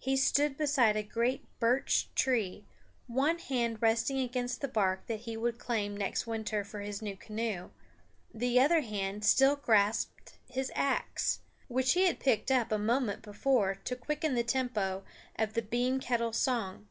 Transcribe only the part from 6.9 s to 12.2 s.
new canoe; the other hand still grasped his axe, which he had